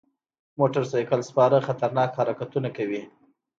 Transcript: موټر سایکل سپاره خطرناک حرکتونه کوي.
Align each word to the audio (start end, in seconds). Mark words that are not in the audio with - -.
موټر 0.59 0.83
سایکل 0.91 1.19
سپاره 1.29 1.65
خطرناک 1.67 2.09
حرکتونه 2.19 2.69
کوي. 2.77 3.01